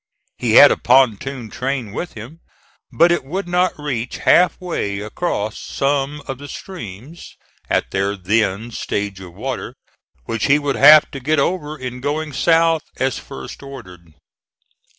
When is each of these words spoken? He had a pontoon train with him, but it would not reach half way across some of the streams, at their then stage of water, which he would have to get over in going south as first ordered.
He 0.39 0.53
had 0.53 0.71
a 0.71 0.77
pontoon 0.77 1.51
train 1.51 1.91
with 1.91 2.13
him, 2.13 2.39
but 2.91 3.11
it 3.11 3.23
would 3.23 3.47
not 3.47 3.77
reach 3.77 4.17
half 4.17 4.59
way 4.59 4.99
across 4.99 5.59
some 5.59 6.23
of 6.27 6.39
the 6.39 6.47
streams, 6.47 7.35
at 7.69 7.91
their 7.91 8.15
then 8.17 8.71
stage 8.71 9.19
of 9.19 9.35
water, 9.35 9.75
which 10.25 10.45
he 10.47 10.57
would 10.57 10.75
have 10.75 11.11
to 11.11 11.19
get 11.19 11.37
over 11.37 11.77
in 11.77 12.01
going 12.01 12.33
south 12.33 12.81
as 12.97 13.19
first 13.19 13.61
ordered. 13.61 14.15